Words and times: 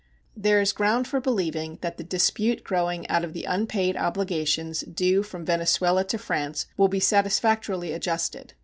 There 0.35 0.59
is 0.59 0.73
ground 0.73 1.07
for 1.07 1.21
believing 1.21 1.77
that 1.81 1.97
the 1.99 2.03
dispute 2.03 2.63
growing 2.63 3.07
out 3.07 3.23
of 3.23 3.33
the 3.33 3.43
unpaid 3.43 3.95
obligations 3.95 4.79
due 4.79 5.21
from 5.21 5.45
Venezuela 5.45 6.03
to 6.05 6.17
France 6.17 6.65
will 6.75 6.87
be 6.87 6.99
satisfactorily 6.99 7.93
adjusted. 7.93 8.55